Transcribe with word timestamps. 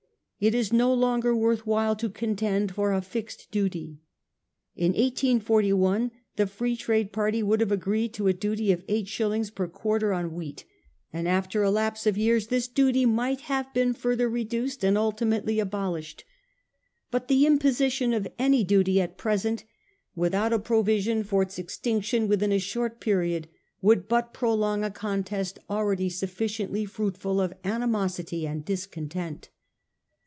It 0.51 0.55
is 0.55 0.73
no 0.73 0.91
longer 0.91 1.35
worth 1.35 1.67
while 1.67 1.95
to 1.97 2.09
Contend 2.09 2.73
for 2.73 2.93
a 2.93 3.01
fixed 3.03 3.51
duty. 3.51 3.99
In 4.75 4.93
1841 4.93 6.09
the 6.35 6.47
Free 6.47 6.75
Trade 6.75 7.11
party 7.11 7.43
would 7.43 7.59
have 7.59 7.71
agreed 7.71 8.11
to 8.15 8.27
a 8.27 8.33
duty 8.33 8.71
of 8.71 8.83
85. 8.87 9.53
per 9.53 9.67
quarter 9.67 10.11
on 10.11 10.33
wheat, 10.33 10.65
and 11.13 11.27
after 11.27 11.61
a 11.61 11.69
lapse 11.69 12.07
of 12.07 12.17
years 12.17 12.47
this 12.47 12.67
duty 12.67 13.05
might 13.05 13.41
have 13.41 13.71
been 13.75 13.93
further 13.93 14.27
reduced, 14.27 14.83
and 14.83 14.97
ultimately 14.97 15.59
abolished. 15.59 16.23
But 17.11 17.27
the 17.27 17.45
imposition 17.45 18.11
of 18.11 18.27
any 18.39 18.63
duty 18.63 18.99
at 18.99 19.19
present, 19.19 19.63
without 20.15 20.51
a 20.51 20.55
1841 20.57 21.01
6. 21.01 21.05
THE 21.05 21.05
RUSSELL 21.07 21.17
LETTER, 21.21 21.21
365 21.21 21.21
provision 21.21 21.23
for 21.23 21.41
its 21.43 21.59
extinction 22.23 22.27
within 22.27 22.51
a 22.51 22.57
short 22.57 22.99
period, 22.99 23.47
would 23.83 24.05
hut 24.09 24.33
prolong 24.33 24.83
a 24.83 24.89
contest 24.89 25.59
already 25.69 26.09
sufficiently 26.09 26.85
fruit 26.85 27.15
ful 27.15 27.39
of 27.39 27.53
animosity 27.63 28.47
and 28.47 28.65
discontent. 28.65 29.49